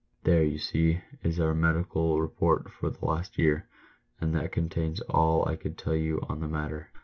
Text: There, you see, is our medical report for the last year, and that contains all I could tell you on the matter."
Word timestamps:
There, 0.23 0.43
you 0.43 0.57
see, 0.57 1.01
is 1.21 1.39
our 1.39 1.53
medical 1.53 2.19
report 2.19 2.71
for 2.71 2.89
the 2.89 3.05
last 3.05 3.37
year, 3.37 3.67
and 4.19 4.33
that 4.33 4.51
contains 4.51 4.99
all 5.01 5.47
I 5.47 5.55
could 5.55 5.77
tell 5.77 5.93
you 5.95 6.25
on 6.27 6.39
the 6.39 6.47
matter." 6.47 6.89